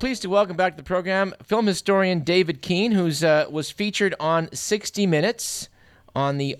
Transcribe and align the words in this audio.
Pleased 0.00 0.22
to 0.22 0.30
welcome 0.30 0.56
back 0.56 0.72
to 0.72 0.76
the 0.78 0.86
program 0.86 1.34
film 1.42 1.66
historian 1.66 2.20
David 2.20 2.62
Kiehn, 2.62 2.94
who's 2.94 3.22
uh, 3.22 3.44
was 3.50 3.70
featured 3.70 4.14
on 4.18 4.48
60 4.50 5.06
Minutes 5.06 5.68
on 6.14 6.38
the 6.38 6.56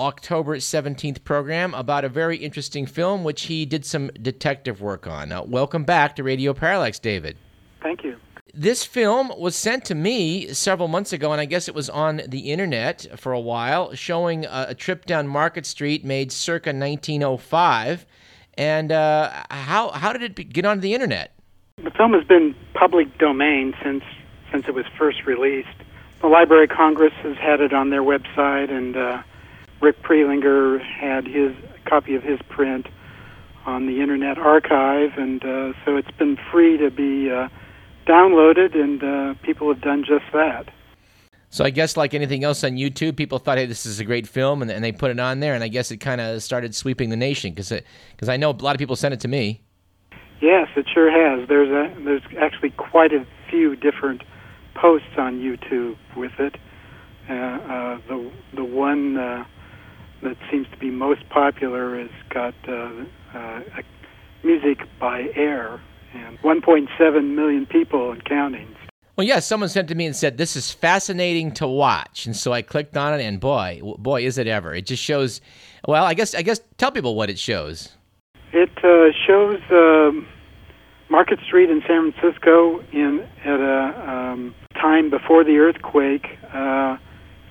October 0.00 0.56
17th 0.56 1.22
program 1.22 1.74
about 1.74 2.04
a 2.04 2.08
very 2.08 2.38
interesting 2.38 2.84
film 2.84 3.22
which 3.22 3.42
he 3.42 3.66
did 3.66 3.86
some 3.86 4.08
detective 4.20 4.80
work 4.80 5.06
on. 5.06 5.28
Now, 5.28 5.44
welcome 5.44 5.84
back 5.84 6.16
to 6.16 6.24
Radio 6.24 6.52
Parallax, 6.54 6.98
David. 6.98 7.36
Thank 7.82 8.02
you. 8.02 8.16
This 8.52 8.84
film 8.84 9.30
was 9.38 9.54
sent 9.54 9.84
to 9.84 9.94
me 9.94 10.52
several 10.52 10.88
months 10.88 11.12
ago, 11.12 11.30
and 11.30 11.40
I 11.40 11.44
guess 11.44 11.68
it 11.68 11.74
was 11.74 11.88
on 11.88 12.20
the 12.26 12.50
internet 12.50 13.06
for 13.14 13.30
a 13.30 13.38
while, 13.38 13.94
showing 13.94 14.44
a, 14.44 14.66
a 14.70 14.74
trip 14.74 15.06
down 15.06 15.28
Market 15.28 15.66
Street 15.66 16.04
made 16.04 16.32
circa 16.32 16.70
1905. 16.70 18.06
And 18.54 18.90
uh, 18.90 19.44
how 19.50 19.90
how 19.90 20.12
did 20.12 20.24
it 20.24 20.34
be, 20.34 20.42
get 20.42 20.64
onto 20.64 20.80
the 20.80 20.94
internet? 20.94 21.35
The 21.86 21.92
film 21.92 22.14
has 22.14 22.24
been 22.24 22.52
public 22.74 23.16
domain 23.16 23.72
since 23.80 24.02
since 24.50 24.66
it 24.66 24.74
was 24.74 24.86
first 24.98 25.24
released. 25.24 25.68
The 26.20 26.26
Library 26.26 26.64
of 26.64 26.70
Congress 26.70 27.12
has 27.22 27.36
had 27.36 27.60
it 27.60 27.72
on 27.72 27.90
their 27.90 28.02
website, 28.02 28.72
and 28.72 28.96
uh, 28.96 29.22
Rick 29.80 30.02
Prelinger 30.02 30.82
had 30.82 31.28
his 31.28 31.54
copy 31.84 32.16
of 32.16 32.24
his 32.24 32.40
print 32.48 32.88
on 33.66 33.86
the 33.86 34.00
Internet 34.00 34.36
Archive, 34.36 35.16
and 35.16 35.44
uh, 35.44 35.74
so 35.84 35.96
it's 35.96 36.10
been 36.18 36.36
free 36.50 36.76
to 36.76 36.90
be 36.90 37.30
uh, 37.30 37.48
downloaded, 38.04 38.74
and 38.74 39.04
uh, 39.04 39.34
people 39.42 39.72
have 39.72 39.80
done 39.80 40.02
just 40.04 40.24
that. 40.32 40.68
So 41.50 41.64
I 41.64 41.70
guess, 41.70 41.96
like 41.96 42.14
anything 42.14 42.42
else 42.42 42.64
on 42.64 42.72
YouTube, 42.72 43.16
people 43.16 43.38
thought, 43.38 43.58
"Hey, 43.58 43.66
this 43.66 43.86
is 43.86 44.00
a 44.00 44.04
great 44.04 44.26
film," 44.26 44.60
and, 44.60 44.72
and 44.72 44.82
they 44.82 44.90
put 44.90 45.12
it 45.12 45.20
on 45.20 45.38
there, 45.38 45.54
and 45.54 45.62
I 45.62 45.68
guess 45.68 45.92
it 45.92 45.98
kind 45.98 46.20
of 46.20 46.42
started 46.42 46.74
sweeping 46.74 47.10
the 47.10 47.16
nation 47.16 47.52
because 47.52 47.72
because 48.10 48.28
I 48.28 48.36
know 48.36 48.50
a 48.50 48.58
lot 48.58 48.74
of 48.74 48.80
people 48.80 48.96
sent 48.96 49.14
it 49.14 49.20
to 49.20 49.28
me. 49.28 49.62
Yes, 50.40 50.68
it 50.76 50.86
sure 50.92 51.10
has. 51.10 51.48
There's 51.48 51.70
a 51.70 52.02
there's 52.02 52.22
actually 52.38 52.70
quite 52.70 53.12
a 53.12 53.26
few 53.50 53.76
different 53.76 54.22
posts 54.74 55.16
on 55.16 55.40
YouTube 55.40 55.96
with 56.16 56.38
it. 56.38 56.56
Uh, 57.28 57.32
uh, 57.32 57.98
the 58.08 58.30
the 58.54 58.64
one 58.64 59.16
uh, 59.16 59.44
that 60.22 60.36
seems 60.50 60.66
to 60.70 60.76
be 60.76 60.90
most 60.90 61.28
popular 61.30 61.98
has 61.98 62.10
got 62.28 62.54
uh, 62.68 62.90
uh, 63.34 63.60
music 64.44 64.80
by 65.00 65.30
Air 65.34 65.80
and 66.14 66.38
1.7 66.40 67.34
million 67.34 67.66
people 67.66 68.12
and 68.12 68.24
counting. 68.24 68.74
Well, 69.16 69.26
yeah, 69.26 69.38
someone 69.40 69.70
sent 69.70 69.88
to 69.88 69.94
me 69.94 70.04
and 70.04 70.14
said 70.14 70.36
this 70.36 70.56
is 70.56 70.70
fascinating 70.70 71.52
to 71.52 71.66
watch, 71.66 72.26
and 72.26 72.36
so 72.36 72.52
I 72.52 72.60
clicked 72.60 72.98
on 72.98 73.18
it, 73.18 73.24
and 73.24 73.40
boy, 73.40 73.80
boy, 73.98 74.26
is 74.26 74.36
it 74.36 74.46
ever! 74.46 74.74
It 74.74 74.84
just 74.84 75.02
shows. 75.02 75.40
Well, 75.88 76.04
I 76.04 76.12
guess 76.12 76.34
I 76.34 76.42
guess 76.42 76.60
tell 76.76 76.92
people 76.92 77.14
what 77.14 77.30
it 77.30 77.38
shows. 77.38 77.96
It 78.56 78.70
uh, 78.82 79.12
shows 79.26 79.60
um, 79.70 80.26
Market 81.10 81.40
Street 81.46 81.68
in 81.68 81.82
San 81.86 82.10
Francisco 82.10 82.80
in 82.90 83.20
at 83.44 83.60
a 83.60 84.10
um, 84.10 84.54
time 84.72 85.10
before 85.10 85.44
the 85.44 85.58
earthquake. 85.58 86.24
Uh, 86.54 86.96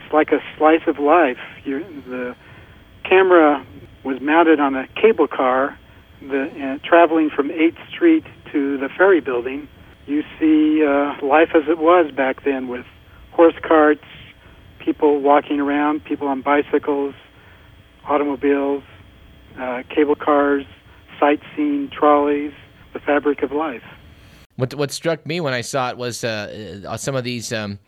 it's 0.02 0.12
like 0.12 0.31
a 0.31 0.39
slice 0.58 0.81
of 0.88 0.97
life. 0.97 1.38
You're, 1.64 1.81
the 1.81 2.36
camera 3.08 3.64
was 4.03 4.20
mounted 4.20 4.59
on 4.59 4.73
a 4.73 4.88
cable 5.00 5.28
car, 5.28 5.78
the, 6.22 6.45
uh, 6.81 6.88
traveling 6.88 7.30
from 7.30 7.50
8th 7.50 7.88
Street 7.88 8.23
to 8.52 8.80
the 8.80 8.90
ferry 8.97 9.22
building. 9.22 9.67
You 10.08 10.23
see 10.40 10.84
uh, 10.84 11.23
life 11.23 11.50
as 11.53 11.69
it 11.69 11.78
was 11.78 12.12
back 12.12 12.44
then, 12.44 12.67
with 12.67 12.88
horse 13.31 13.53
carts, 13.62 14.02
people 14.80 15.22
walking 15.22 15.59
around, 15.59 16.03
people 16.03 16.28
on 16.28 16.41
bicycles, 16.41 17.13
automobiles, 18.06 18.81
uh, 19.59 19.84
cable 19.94 20.16
cars, 20.16 20.66
sightseeing 21.20 21.90
trolleys, 21.90 22.53
the 22.94 23.00
fabric 23.00 23.42
of 23.44 23.52
life. 23.52 23.84
What 24.56 24.74
what 24.74 24.92
struck 24.92 25.26
me 25.26 25.42
when 25.42 25.53
I 25.53 25.62
saw 25.62 25.90
it 25.90 25.98
was 25.98 26.24
uh, 26.24 26.84
uh 26.88 26.98
some 26.98 27.16
of 27.16 27.24
these 27.24 27.52
um, 27.52 27.80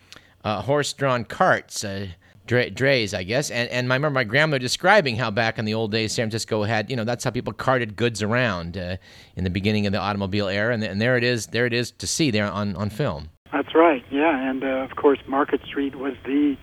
uh, 0.44 0.62
horse-drawn 0.62 1.24
carts, 1.26 1.84
uh, 1.84 2.08
dra- 2.46 2.70
drays, 2.70 3.14
I 3.14 3.24
guess, 3.24 3.50
and 3.50 3.70
and 3.70 3.92
I 3.92 3.96
remember 3.96 4.16
my 4.16 4.26
grandmother 4.26 4.60
describing 4.60 5.16
how 5.16 5.32
back 5.32 5.58
in 5.58 5.66
the 5.66 5.74
old 5.74 5.92
days 5.92 6.12
San 6.14 6.26
Francisco 6.26 6.64
had, 6.64 6.90
you 6.90 6.96
know, 6.96 7.06
that's 7.06 7.24
how 7.24 7.32
people 7.32 7.54
carted 7.54 7.96
goods 7.96 8.22
around 8.22 8.78
uh, 8.78 8.98
in 9.36 9.44
the 9.46 9.50
beginning 9.50 9.86
of 9.86 9.94
the 9.94 10.00
automobile 10.00 10.48
era, 10.48 10.74
and, 10.74 10.84
and 10.84 11.02
there 11.02 11.18
it 11.18 11.24
is, 11.24 11.48
there 11.48 11.66
it 11.66 11.74
is 11.74 11.92
to 11.92 12.08
see 12.08 12.32
there 12.32 12.52
on 12.52 12.76
on 12.76 12.90
film. 12.90 13.30
That's 13.54 13.74
right, 13.74 14.04
yeah, 14.12 14.50
and 14.50 14.64
uh, 14.64 14.68
of 14.90 14.98
course 14.98 15.20
Market 15.26 15.62
Street 15.66 15.96
was 15.96 16.16
the 16.26 16.58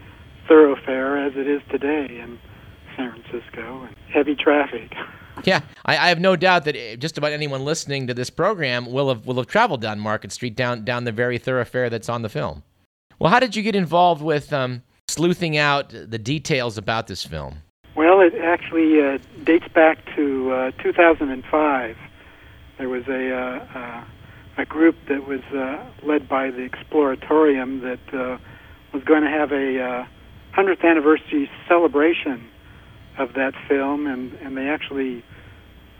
thoroughfare 0.46 1.16
as 1.16 1.32
it 1.34 1.48
is 1.48 1.62
today 1.70 2.06
in 2.20 2.38
San 2.96 3.10
Francisco, 3.10 3.84
and 3.84 3.96
heavy 4.12 4.34
traffic. 4.34 4.92
Yeah, 5.46 5.60
I, 5.84 5.96
I, 5.96 6.08
have 6.08 6.20
no 6.20 6.36
doubt 6.36 6.64
that 6.64 6.74
eh, 6.74 6.96
just 6.96 7.18
about 7.18 7.32
anyone 7.32 7.64
listening 7.64 8.06
to 8.06 8.14
this 8.14 8.30
program 8.30 8.90
will 8.90 9.08
have 9.08 9.26
will 9.26 9.36
have 9.36 9.46
traveled 9.46 9.82
down 9.82 10.00
Market 10.00 10.32
Street, 10.32 10.56
down 10.56 10.84
down 10.84 11.04
the 11.04 11.12
very 11.12 11.38
thoroughfare 11.38 11.90
that's 11.90 12.08
on 12.08 12.22
the 12.22 12.28
film. 12.28 12.62
Well, 13.18 13.30
how 13.30 13.40
did 13.40 13.54
you 13.54 13.62
get 13.62 13.76
involved 13.76 14.22
with 14.22 14.52
um, 14.52 14.82
sleuthing 15.08 15.56
out 15.56 15.90
the 15.90 16.18
details 16.18 16.78
about 16.78 17.06
this 17.06 17.24
film? 17.24 17.58
Well, 17.96 18.20
it 18.20 18.34
actually 18.34 19.00
uh, 19.00 19.18
dates 19.44 19.68
back 19.68 19.98
to 20.16 20.52
uh, 20.52 20.82
2005. 20.82 21.96
There 22.78 22.88
was 22.88 23.06
a 23.06 23.32
uh, 23.32 23.78
uh, 23.78 24.04
a 24.58 24.64
group 24.64 24.96
that 25.08 25.28
was 25.28 25.42
uh, 25.54 25.84
led 26.02 26.28
by 26.28 26.50
the 26.50 26.68
Exploratorium 26.68 27.82
that 27.82 28.18
uh, 28.18 28.38
was 28.92 29.04
going 29.04 29.22
to 29.22 29.30
have 29.30 29.52
a 29.52 30.06
100th 30.56 30.84
anniversary 30.84 31.50
celebration 31.68 32.48
of 33.18 33.34
that 33.34 33.54
film, 33.68 34.06
and 34.06 34.32
and 34.34 34.56
they 34.56 34.68
actually 34.68 35.24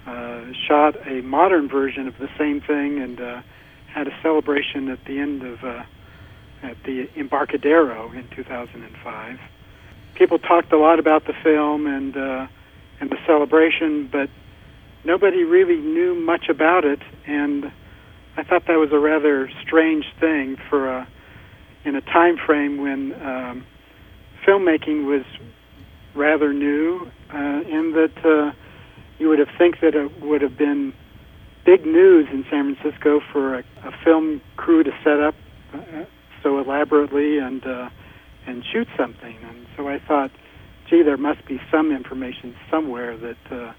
uh, 0.07 0.53
shot 0.67 0.97
a 1.07 1.23
modern 1.23 1.69
version 1.69 2.07
of 2.09 2.19
the 2.19 2.29
same 2.39 2.61
thing 2.61 3.01
and 3.01 3.21
uh, 3.21 3.43
had 3.87 4.07
a 4.07 4.17
celebration 4.23 4.89
at 4.89 5.05
the 5.05 5.19
end 5.19 5.43
of 5.43 5.65
uh, 5.65 5.85
at 6.63 6.77
the 6.85 7.09
Embarcadero 7.17 8.11
in 8.13 8.27
2005. 8.35 9.39
People 10.15 10.39
talked 10.39 10.73
a 10.73 10.79
lot 10.79 10.99
about 10.99 11.27
the 11.27 11.35
film 11.43 11.87
and 11.87 12.17
uh, 12.17 12.47
and 13.01 13.11
the 13.11 13.19
celebration, 13.27 14.09
but 14.11 14.31
nobody 15.05 15.45
really 15.45 15.77
knew 15.77 16.15
much 16.15 16.49
about 16.49 16.85
it, 16.85 17.01
and 17.27 17.71
I 18.37 18.43
thought 18.43 18.67
that 18.67 18.79
was 18.79 18.93
a 18.93 18.99
rather 18.99 19.51
strange 19.63 20.07
thing 20.21 20.57
for 20.69 20.89
a 20.89 21.09
in 21.85 21.97
a 21.97 22.01
time 22.01 22.37
frame 22.39 22.79
when 22.79 23.13
um, 23.23 23.67
filmmaking 24.47 25.07
was 25.07 25.25
rather 26.15 26.53
new, 26.53 27.11
uh, 27.33 27.37
in 27.37 27.93
that 27.93 28.25
uh, 28.25 28.53
you 29.19 29.29
would 29.29 29.39
have 29.39 29.49
think 29.57 29.81
that 29.81 29.95
it 29.95 30.21
would 30.23 30.43
have 30.43 30.57
been 30.57 30.93
big 31.65 31.87
news 31.87 32.29
in 32.31 32.45
San 32.51 32.75
Francisco 32.75 33.21
for 33.33 33.57
a, 33.57 33.65
a 33.85 33.93
film 34.05 34.41
crew 34.57 34.83
to 34.83 34.91
set 35.03 35.21
up 35.21 35.35
uh, 35.73 36.05
so 36.43 36.59
elaborately 36.59 37.39
and 37.39 37.67
uh, 37.67 37.89
and 38.47 38.63
shoot 38.71 38.89
something. 38.97 39.37
And 39.49 39.67
so 39.77 39.89
I 39.89 39.99
thought, 39.99 40.31
gee, 40.89 41.03
there 41.03 41.17
must 41.17 41.45
be 41.47 41.61
some 41.71 41.91
information 41.91 42.55
somewhere 42.71 43.17
that 43.17 43.53
uh, 43.53 43.73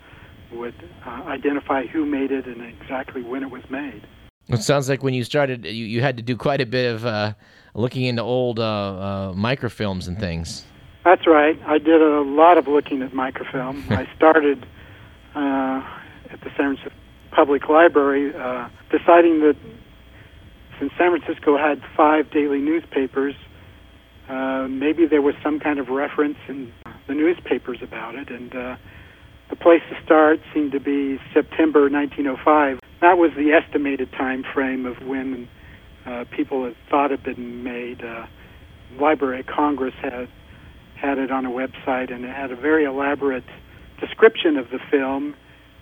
would 0.52 0.76
uh, 1.06 1.10
identify 1.28 1.86
who 1.86 2.06
made 2.06 2.32
it 2.32 2.46
and 2.48 2.62
exactly 2.62 3.22
when 3.22 3.44
it 3.44 3.52
was 3.52 3.64
made. 3.70 4.08
It 4.48 4.62
sounds 4.62 4.90
like 4.90 5.02
when 5.02 5.14
you 5.16 5.24
started, 5.24 5.66
you, 5.66 5.86
you 5.86 6.02
had 6.02 6.18
to 6.18 6.24
do 6.24 6.38
quite 6.38 6.62
a 6.62 6.68
bit 6.68 6.94
of 6.94 7.06
uh, 7.06 7.34
looking 7.74 8.04
into 8.04 8.22
old 8.22 8.60
uh, 8.60 8.64
uh, 8.64 9.34
microfilms 9.34 10.08
and 10.08 10.20
things. 10.20 10.66
That's 11.04 11.26
right. 11.28 11.60
I 11.66 11.78
did 11.80 12.02
a 12.02 12.22
lot 12.22 12.58
of 12.58 12.68
looking 12.68 13.02
at 13.02 13.14
microfilm. 13.14 13.84
I 13.90 14.08
started 14.16 14.66
uh, 15.36 15.84
at 16.32 16.40
the 16.42 16.50
San 16.58 16.76
Francisco 16.76 16.92
Public 17.32 17.68
Library, 17.68 18.34
uh, 18.34 18.70
deciding 18.90 19.42
that 19.42 19.58
since 20.80 20.92
San 20.98 21.18
Francisco 21.18 21.58
had 21.58 21.82
five 21.96 22.32
daily 22.32 22.60
newspapers, 22.60 23.36
uh, 24.30 24.68
maybe 24.70 25.06
there 25.06 25.22
was 25.22 25.36
some 25.44 25.60
kind 25.60 25.80
of 25.80 25.90
reference 25.90 26.38
in 26.48 26.72
the 27.08 27.14
newspapers 27.14 27.80
about 27.82 28.16
it, 28.16 28.30
and 28.30 28.56
uh, 28.56 28.76
the 29.50 29.56
place 29.56 29.82
to 29.90 30.04
start 30.04 30.40
seemed 30.54 30.72
to 30.72 30.80
be 30.80 31.20
September 31.34 31.90
1905. 31.90 32.80
That 33.02 33.18
was 33.18 33.32
the 33.38 33.52
estimated 33.52 34.12
time 34.14 34.44
frame 34.54 34.86
of 34.86 34.98
when 35.06 35.48
uh, 36.06 36.26
people 36.32 36.66
had 36.66 36.76
thought 36.90 37.12
had 37.12 37.24
been 37.24 37.64
made. 37.64 38.04
Uh, 38.04 38.26
Library 39.00 39.42
of 39.42 39.46
Congress 39.48 39.94
had 40.02 40.30
had 40.96 41.18
it 41.18 41.30
on 41.30 41.46
a 41.46 41.50
website, 41.50 42.12
and 42.12 42.24
it 42.24 42.34
had 42.34 42.52
a 42.52 42.56
very 42.56 42.86
elaborate 42.86 43.44
description 44.00 44.58
of 44.58 44.70
the 44.70 44.80
film 44.92 45.36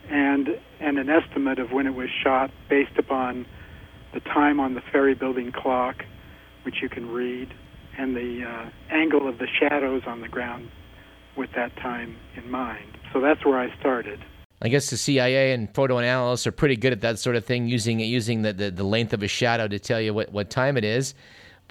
and 0.09 0.59
and 0.79 0.97
an 0.97 1.09
estimate 1.09 1.59
of 1.59 1.71
when 1.71 1.87
it 1.87 1.95
was 1.95 2.09
shot 2.23 2.51
based 2.69 2.97
upon 2.97 3.45
the 4.13 4.19
time 4.19 4.59
on 4.59 4.73
the 4.73 4.81
ferry 4.91 5.15
building 5.15 5.51
clock, 5.51 6.03
which 6.63 6.81
you 6.81 6.89
can 6.89 7.09
read, 7.09 7.53
and 7.97 8.15
the 8.15 8.43
uh, 8.43 8.69
angle 8.89 9.27
of 9.27 9.37
the 9.37 9.47
shadows 9.59 10.03
on 10.05 10.21
the 10.21 10.27
ground 10.27 10.69
with 11.35 11.49
that 11.55 11.75
time 11.77 12.15
in 12.35 12.49
mind. 12.51 12.97
So 13.11 13.19
that's 13.19 13.43
where 13.45 13.57
I 13.57 13.75
started. 13.79 14.19
I 14.61 14.69
guess 14.69 14.89
the 14.89 14.97
CIA 14.97 15.53
and 15.53 15.73
photo 15.73 15.99
analysts 15.99 16.47
are 16.47 16.51
pretty 16.51 16.77
good 16.77 16.93
at 16.93 17.01
that 17.01 17.19
sort 17.19 17.35
of 17.35 17.43
thing, 17.43 17.67
using 17.67 17.99
using 17.99 18.43
the, 18.43 18.53
the, 18.53 18.71
the 18.71 18.83
length 18.83 19.13
of 19.13 19.23
a 19.23 19.27
shadow 19.27 19.67
to 19.67 19.79
tell 19.79 19.99
you 19.99 20.13
what, 20.13 20.31
what 20.31 20.49
time 20.49 20.77
it 20.77 20.85
is. 20.85 21.13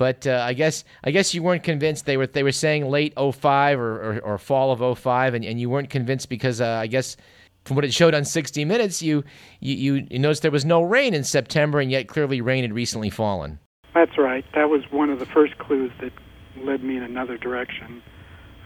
But 0.03 0.27
uh, 0.27 0.43
I 0.45 0.53
guess 0.53 0.83
I 1.05 1.13
guess 1.13 1.33
you 1.33 1.45
weren't 1.45 1.63
convinced 1.63 2.07
they 2.07 2.17
were 2.17 2.27
they 2.27 2.43
were 2.43 2.51
saying 2.51 2.91
late 2.91 3.15
05 3.17 3.79
or, 3.79 4.17
or, 4.17 4.19
or 4.23 4.37
fall 4.37 4.73
of 4.73 4.99
05 4.99 5.35
and, 5.35 5.45
and 5.45 5.61
you 5.61 5.71
weren't 5.71 5.91
convinced 5.91 6.29
because 6.29 6.61
uh, 6.61 6.67
I 6.67 6.89
guess 6.89 7.17
from 7.65 7.77
what 7.77 7.85
it 7.85 7.95
showed 7.95 8.13
on 8.13 8.25
60 8.25 8.65
Minutes, 8.65 9.01
you, 9.01 9.23
you, 9.61 10.05
you 10.11 10.19
noticed 10.19 10.43
there 10.43 10.51
was 10.51 10.65
no 10.65 10.83
rain 10.83 11.15
in 11.15 11.23
September, 11.23 11.79
and 11.79 11.89
yet 11.89 12.09
clearly 12.09 12.41
rain 12.41 12.65
had 12.65 12.73
recently 12.73 13.11
fallen. 13.11 13.61
That's 13.95 14.19
right. 14.19 14.45
That 14.57 14.71
was 14.71 14.83
one 14.91 15.09
of 15.09 15.21
the 15.21 15.27
first 15.27 15.57
clues 15.59 15.93
that 16.01 16.13
led 16.57 16.83
me 16.83 16.97
in 16.97 17.05
another 17.05 17.39
direction. 17.39 18.03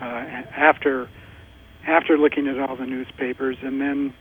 Uh, 0.00 0.04
after 0.56 1.06
after 1.86 2.16
looking 2.16 2.48
at 2.48 2.58
all 2.58 2.76
the 2.76 2.86
newspapers 2.86 3.58
and 3.60 3.78
then 3.78 4.14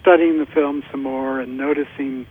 studying 0.00 0.38
the 0.38 0.46
film 0.46 0.84
some 0.92 1.02
more 1.02 1.40
and 1.40 1.58
noticing 1.58 2.28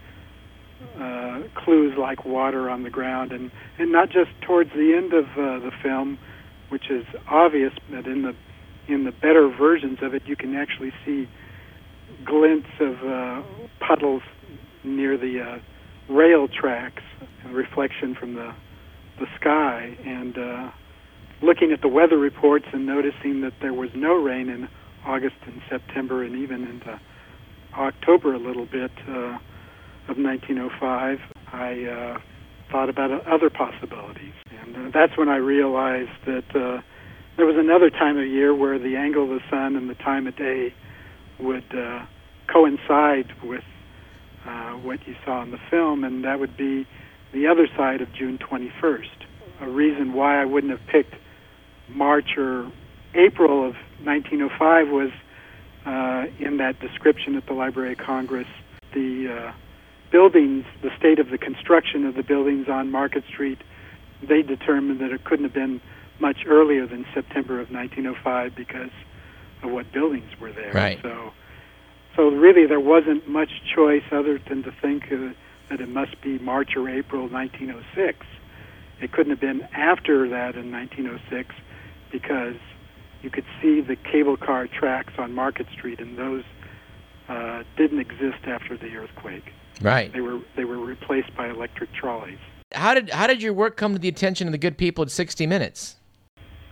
uh, 1.00 1.42
clues 1.64 1.98
like 1.98 2.26
water 2.26 2.70
on 2.70 2.84
the 2.84 2.90
ground 2.90 3.32
and 3.32 3.52
and 3.78 3.92
not 3.92 4.10
just 4.10 4.30
towards 4.42 4.70
the 4.72 4.94
end 4.96 5.14
of 5.14 5.26
uh, 5.32 5.60
the 5.60 5.72
film, 5.82 6.18
which 6.70 6.90
is 6.90 7.06
obvious, 7.28 7.74
but 7.90 8.06
in 8.06 8.24
the 8.24 8.36
in 8.88 9.06
the 9.06 9.12
better 9.12 9.50
versions 9.50 10.00
of 10.02 10.14
it, 10.14 10.24
you 10.26 10.36
can 10.36 10.56
actually 10.56 10.92
see 11.06 11.28
glints 12.26 12.68
of 12.80 13.04
uh, 13.04 13.42
puddles 13.80 14.22
near 14.84 15.18
the 15.18 15.42
uh, 15.42 16.14
rail 16.14 16.48
tracks, 16.48 17.04
a 17.46 17.50
reflection 17.50 18.16
from 18.16 18.36
the 18.36 18.54
the 19.20 19.28
sky, 19.40 19.96
and 20.06 20.38
uh, 20.38 20.72
looking 21.42 21.72
at 21.72 21.82
the 21.82 21.88
weather 21.88 22.18
reports 22.18 22.66
and 22.74 22.86
noticing 22.86 23.42
that 23.42 23.54
there 23.62 23.74
was 23.74 23.90
no 23.96 24.16
rain 24.16 24.50
in 24.50 24.68
August 25.06 25.36
and 25.46 25.62
September, 25.70 26.24
and 26.24 26.36
even 26.36 26.64
into 26.64 27.00
October 27.78 28.34
a 28.34 28.40
little 28.40 28.66
bit 28.66 28.92
uh, 29.08 29.38
of 30.10 30.18
1905, 30.18 31.20
I 31.52 31.84
uh, 31.86 32.20
thought 32.72 32.90
about 32.90 33.12
other 33.28 33.50
possibilities, 33.50 34.34
and 34.62 34.76
uh, 34.76 34.92
that's 34.94 35.18
when 35.18 35.30
I 35.30 35.38
realized 35.38 36.12
that 36.26 36.50
uh, 36.56 36.82
there 37.38 37.46
was 37.46 37.56
another 37.58 37.90
time 37.90 38.18
of 38.18 38.28
year 38.28 38.54
where 38.54 38.78
the 38.78 38.96
angle 38.96 39.24
of 39.24 39.30
the 39.30 39.42
sun 39.50 39.76
and 39.76 39.90
the 39.90 39.96
time 39.96 40.28
of 40.28 40.36
day 40.36 40.74
would 41.40 41.66
uh, 41.76 42.06
coincide 42.52 43.32
with 43.44 43.64
uh, 44.46 44.72
what 44.74 45.00
you 45.08 45.16
saw 45.26 45.42
in 45.42 45.52
the 45.52 45.60
film, 45.70 46.04
and 46.04 46.24
that 46.26 46.40
would 46.40 46.58
be 46.58 46.86
the 47.34 47.48
other 47.48 47.68
side 47.78 48.02
of 48.02 48.14
June 48.14 48.38
21st. 48.38 49.08
A 49.62 49.70
reason 49.70 50.14
why 50.14 50.42
I 50.42 50.46
wouldn't 50.46 50.78
have 50.78 50.86
picked 50.88 51.16
March 51.90 52.38
or 52.38 52.72
April 53.16 53.68
of 53.68 53.76
1905 54.04 54.88
was 54.90 55.12
uh, 55.86 56.26
in 56.40 56.58
that 56.58 56.80
description 56.80 57.36
at 57.36 57.46
the 57.46 57.54
Library 57.54 57.94
of 57.94 58.00
Congress, 58.00 58.48
the 58.94 59.28
uh, 59.30 59.52
buildings, 60.14 60.64
the 60.84 60.92
state 60.96 61.18
of 61.18 61.32
the 61.32 61.40
construction 61.40 62.06
of 62.06 62.14
the 62.14 62.22
buildings 62.22 62.70
on 62.70 62.92
Market 62.92 63.24
Street, 63.28 63.58
they 64.22 64.44
determined 64.44 65.02
that 65.02 65.12
it 65.12 65.24
couldn't 65.24 65.44
have 65.44 65.54
been 65.54 65.82
much 66.20 66.46
earlier 66.46 66.86
than 66.86 67.04
September 67.16 67.60
of 67.60 67.72
1905 67.72 68.56
because 68.56 68.92
of 69.64 69.72
what 69.72 69.92
buildings 69.92 70.30
were 70.40 70.54
there. 70.54 70.72
Right. 70.72 71.00
So, 71.02 71.34
so 72.16 72.30
really 72.30 72.68
there 72.68 72.80
wasn't 72.80 73.28
much 73.28 73.50
choice 73.76 74.04
other 74.12 74.40
than 74.48 74.62
to 74.64 74.72
think 74.72 75.12
uh, 75.12 75.34
that 75.70 75.82
it 75.82 75.90
must 75.90 76.22
be 76.22 76.38
March 76.38 76.78
or 76.78 76.88
April 76.88 77.28
1906. 77.28 78.24
It 79.02 79.12
couldn't 79.12 79.32
have 79.32 79.42
been 79.42 79.68
after 79.74 80.30
that 80.30 80.56
in 80.56 80.72
1906 80.72 81.56
because 82.12 82.56
you 83.24 83.32
could 83.32 83.46
see 83.60 83.82
the 83.82 83.96
cable 83.96 84.38
car 84.38 84.68
tracks 84.68 85.14
on 85.18 85.34
Market 85.34 85.66
Street, 85.74 86.00
and 86.00 86.20
those 86.20 86.44
uh, 87.28 87.64
didn't 87.76 88.00
exist 88.00 88.46
after 88.46 88.78
the 88.78 88.96
earthquake. 88.96 89.52
Right. 89.82 90.12
They 90.14 90.22
were 90.22 90.40
they 90.56 90.66
were 90.66 90.78
replaced 90.78 91.36
by 91.36 91.50
electric 91.50 91.94
trolleys. 91.94 92.40
How 92.74 92.94
did 92.94 93.10
how 93.10 93.28
did 93.28 93.42
your 93.42 93.54
work 93.54 93.78
come 93.78 93.94
to 93.94 94.00
the 94.00 94.08
attention 94.08 94.48
of 94.48 94.52
the 94.52 94.58
good 94.58 94.78
people 94.78 95.04
at 95.04 95.12
60 95.12 95.46
Minutes? 95.48 95.96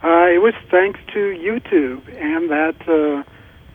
Uh, 0.03 0.25
it 0.27 0.41
was 0.41 0.53
thanks 0.71 0.99
to 1.13 1.19
YouTube 1.19 2.01
and 2.19 2.49
that 2.49 2.75
uh, 2.87 3.23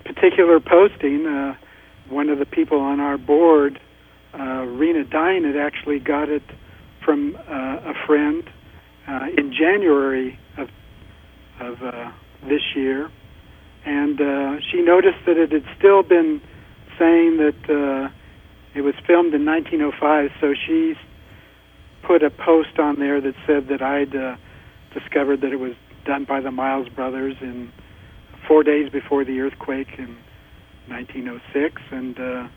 particular 0.04 0.58
posting. 0.58 1.26
Uh, 1.26 1.54
one 2.08 2.28
of 2.28 2.38
the 2.38 2.46
people 2.46 2.80
on 2.80 3.00
our 3.00 3.18
board, 3.18 3.80
uh, 4.34 4.62
Rena 4.62 5.04
Dine, 5.04 5.44
had 5.44 5.56
actually 5.56 5.98
got 5.98 6.28
it 6.28 6.42
from 7.04 7.36
uh, 7.48 7.90
a 7.90 7.94
friend 8.06 8.48
uh, 9.06 9.26
in 9.36 9.52
January 9.52 10.38
of 10.56 10.68
of 11.60 11.82
uh, 11.82 12.10
this 12.48 12.62
year, 12.74 13.10
and 13.84 14.20
uh, 14.20 14.60
she 14.70 14.82
noticed 14.82 15.18
that 15.26 15.36
it 15.36 15.52
had 15.52 15.64
still 15.78 16.02
been 16.02 16.40
saying 16.98 17.36
that 17.38 17.70
uh, 17.70 18.12
it 18.76 18.82
was 18.82 18.94
filmed 19.06 19.34
in 19.34 19.44
1905. 19.44 20.30
So 20.40 20.54
she 20.54 20.94
put 22.06 22.22
a 22.22 22.30
post 22.30 22.78
on 22.78 22.98
there 22.98 23.20
that 23.20 23.34
said 23.46 23.68
that 23.68 23.82
I'd 23.82 24.14
uh, 24.14 24.36
discovered 24.92 25.40
that 25.40 25.52
it 25.52 25.58
was 25.58 25.72
done 26.04 26.24
by 26.24 26.40
the 26.40 26.50
Miles 26.50 26.88
brothers 26.88 27.36
in 27.40 27.72
four 28.46 28.62
days 28.62 28.90
before 28.90 29.24
the 29.24 29.40
earthquake 29.40 29.88
in 29.98 30.16
1906, 30.88 31.82
and 31.90 32.18
uh, 32.20 32.48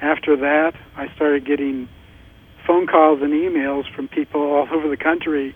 after 0.00 0.36
that, 0.36 0.72
I 0.96 1.14
started 1.14 1.46
getting 1.46 1.88
phone 2.66 2.86
calls 2.86 3.20
and 3.20 3.32
emails 3.32 3.84
from 3.94 4.08
people 4.08 4.40
all 4.54 4.66
over 4.72 4.88
the 4.88 4.96
country 4.96 5.54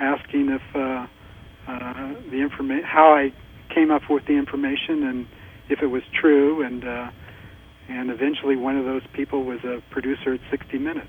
asking 0.00 0.48
if 0.48 0.62
uh, 0.74 1.06
uh, 1.66 2.14
the 2.30 2.40
information, 2.40 2.84
how 2.84 3.12
I 3.12 3.32
came 3.74 3.90
up 3.90 4.02
with 4.08 4.24
the 4.26 4.34
information, 4.34 5.02
and 5.02 5.26
if 5.68 5.82
it 5.82 5.88
was 5.88 6.02
true, 6.18 6.62
and 6.62 6.84
uh, 6.84 7.10
and 7.88 8.10
eventually 8.10 8.56
one 8.56 8.76
of 8.76 8.84
those 8.84 9.02
people 9.12 9.44
was 9.44 9.60
a 9.64 9.82
producer 9.90 10.34
at 10.34 10.40
60 10.50 10.78
Minutes. 10.78 11.08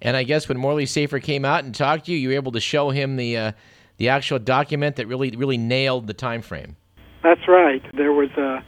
And 0.00 0.16
I 0.16 0.22
guess 0.22 0.48
when 0.48 0.58
Morley 0.58 0.86
Safer 0.86 1.18
came 1.18 1.44
out 1.44 1.64
and 1.64 1.74
talked 1.74 2.06
to 2.06 2.12
you, 2.12 2.18
you 2.18 2.28
were 2.28 2.34
able 2.34 2.52
to 2.52 2.60
show 2.60 2.90
him 2.90 3.16
the 3.16 3.36
uh, 3.36 3.52
the 3.96 4.08
actual 4.10 4.38
document 4.38 4.96
that 4.96 5.08
really 5.08 5.30
really 5.30 5.58
nailed 5.58 6.06
the 6.06 6.14
time 6.14 6.42
frame. 6.42 6.76
That's 7.22 7.48
right. 7.48 7.82
There 7.96 8.12
was 8.12 8.30
uh, 8.32 8.60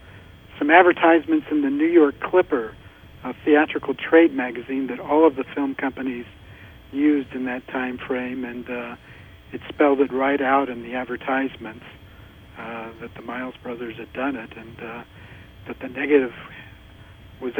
some 0.58 0.70
advertisements 0.70 1.46
in 1.50 1.62
the 1.62 1.70
New 1.70 1.86
York 1.86 2.18
Clipper, 2.20 2.74
a 3.22 3.34
theatrical 3.44 3.94
trade 3.94 4.34
magazine 4.34 4.88
that 4.88 4.98
all 4.98 5.26
of 5.26 5.36
the 5.36 5.44
film 5.54 5.76
companies 5.76 6.26
used 6.92 7.32
in 7.32 7.44
that 7.44 7.66
time 7.68 7.96
frame, 7.96 8.44
and 8.44 8.68
uh, 8.68 8.96
it 9.52 9.60
spelled 9.68 10.00
it 10.00 10.12
right 10.12 10.40
out 10.40 10.68
in 10.68 10.82
the 10.82 10.94
advertisements 10.94 11.84
uh, 12.58 12.90
that 13.00 13.14
the 13.14 13.22
Miles 13.22 13.54
brothers 13.62 13.96
had 13.96 14.12
done 14.12 14.34
it, 14.34 14.50
and 14.56 14.76
uh, 14.80 15.04
that 15.68 15.78
the 15.80 15.88
negative 15.88 16.32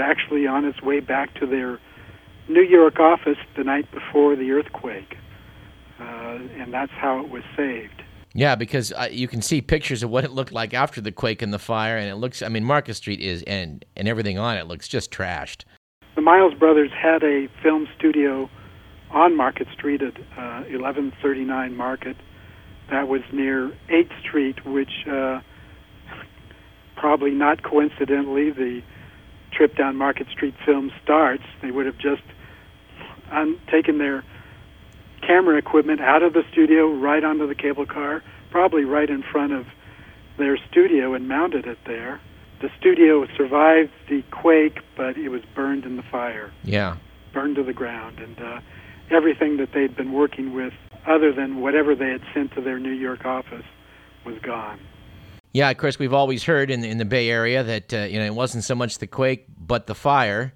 actually 0.00 0.46
on 0.46 0.64
its 0.64 0.82
way 0.82 1.00
back 1.00 1.34
to 1.34 1.46
their 1.46 1.78
New 2.48 2.62
York 2.62 2.98
office 2.98 3.38
the 3.56 3.64
night 3.64 3.90
before 3.92 4.34
the 4.34 4.50
earthquake, 4.50 5.16
uh, 6.00 6.38
and 6.58 6.72
that's 6.74 6.92
how 6.92 7.20
it 7.20 7.30
was 7.30 7.42
saved. 7.56 8.02
Yeah, 8.32 8.54
because 8.54 8.92
uh, 8.92 9.08
you 9.10 9.26
can 9.26 9.42
see 9.42 9.60
pictures 9.60 10.02
of 10.02 10.10
what 10.10 10.24
it 10.24 10.30
looked 10.30 10.52
like 10.52 10.72
after 10.72 11.00
the 11.00 11.12
quake 11.12 11.42
and 11.42 11.52
the 11.52 11.58
fire, 11.58 11.96
and 11.96 12.08
it 12.08 12.16
looks. 12.16 12.42
I 12.42 12.48
mean, 12.48 12.64
Market 12.64 12.94
Street 12.94 13.20
is 13.20 13.42
and 13.44 13.84
and 13.96 14.08
everything 14.08 14.38
on 14.38 14.56
it 14.56 14.66
looks 14.66 14.88
just 14.88 15.10
trashed. 15.10 15.64
The 16.14 16.22
Miles 16.22 16.54
brothers 16.54 16.90
had 16.92 17.22
a 17.22 17.48
film 17.62 17.88
studio 17.96 18.50
on 19.10 19.36
Market 19.36 19.68
Street 19.72 20.02
at 20.02 20.16
uh, 20.36 20.66
1139 20.68 21.76
Market. 21.76 22.16
That 22.90 23.08
was 23.08 23.22
near 23.32 23.72
8th 23.88 24.20
Street, 24.20 24.64
which 24.64 25.06
uh, 25.10 25.40
probably 26.96 27.30
not 27.30 27.62
coincidentally 27.62 28.50
the 28.50 28.82
trip 29.52 29.76
down 29.76 29.96
Market 29.96 30.28
Street 30.28 30.54
film 30.64 30.92
starts. 31.02 31.44
They 31.62 31.70
would 31.70 31.86
have 31.86 31.98
just 31.98 32.22
un- 33.30 33.58
taken 33.70 33.98
their 33.98 34.24
camera 35.20 35.56
equipment 35.56 36.00
out 36.00 36.22
of 36.22 36.32
the 36.32 36.42
studio 36.50 36.92
right 36.92 37.22
onto 37.22 37.46
the 37.46 37.54
cable 37.54 37.86
car, 37.86 38.22
probably 38.50 38.84
right 38.84 39.08
in 39.08 39.22
front 39.22 39.52
of 39.52 39.66
their 40.38 40.56
studio, 40.70 41.14
and 41.14 41.28
mounted 41.28 41.66
it 41.66 41.78
there. 41.86 42.20
The 42.60 42.70
studio 42.78 43.26
survived 43.36 43.90
the 44.08 44.22
quake, 44.30 44.80
but 44.96 45.16
it 45.16 45.28
was 45.28 45.42
burned 45.54 45.84
in 45.84 45.96
the 45.96 46.02
fire. 46.02 46.52
Yeah. 46.64 46.96
Burned 47.32 47.56
to 47.56 47.62
the 47.62 47.72
ground. 47.72 48.18
And 48.18 48.38
uh, 48.38 48.60
everything 49.10 49.56
that 49.58 49.72
they'd 49.72 49.96
been 49.96 50.12
working 50.12 50.52
with, 50.54 50.74
other 51.06 51.32
than 51.32 51.60
whatever 51.60 51.94
they 51.94 52.10
had 52.10 52.22
sent 52.34 52.52
to 52.54 52.60
their 52.60 52.78
New 52.78 52.92
York 52.92 53.24
office, 53.24 53.64
was 54.24 54.38
gone. 54.40 54.78
Yeah, 55.52 55.68
of 55.70 55.78
course, 55.78 55.98
we've 55.98 56.12
always 56.12 56.44
heard 56.44 56.70
in 56.70 56.80
the, 56.80 56.88
in 56.88 56.98
the 56.98 57.04
Bay 57.04 57.28
Area 57.28 57.62
that 57.62 57.92
uh, 57.92 57.98
you 57.98 58.18
know 58.18 58.24
it 58.24 58.34
wasn't 58.34 58.64
so 58.64 58.74
much 58.74 58.98
the 58.98 59.06
quake 59.06 59.46
but 59.58 59.86
the 59.86 59.94
fire 59.94 60.52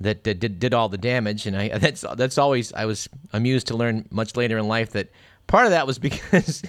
that 0.00 0.26
uh, 0.26 0.34
did 0.34 0.58
did 0.58 0.74
all 0.74 0.88
the 0.88 0.98
damage, 0.98 1.46
and 1.46 1.56
I 1.56 1.68
that's 1.78 2.04
that's 2.16 2.38
always 2.38 2.72
I 2.72 2.86
was 2.86 3.08
amused 3.32 3.68
to 3.68 3.76
learn 3.76 4.06
much 4.10 4.36
later 4.36 4.58
in 4.58 4.68
life 4.68 4.90
that 4.90 5.10
part 5.46 5.66
of 5.66 5.70
that 5.70 5.86
was 5.86 5.98
because 6.10 6.62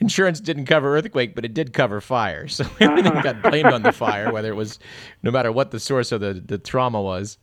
insurance 0.00 0.40
didn't 0.40 0.66
cover 0.66 0.96
earthquake, 0.96 1.34
but 1.34 1.44
it 1.44 1.54
did 1.54 1.72
cover 1.72 2.00
fire, 2.00 2.46
so 2.48 2.66
everything 2.80 3.14
got 3.22 3.42
blamed 3.42 3.72
on 3.72 3.82
the 3.82 3.92
fire, 3.92 4.32
whether 4.32 4.50
it 4.50 4.56
was 4.56 4.78
no 5.22 5.30
matter 5.30 5.50
what 5.50 5.70
the 5.70 5.80
source 5.80 6.12
of 6.12 6.20
the 6.20 6.34
the 6.34 6.58
trauma 6.58 7.00
was. 7.00 7.38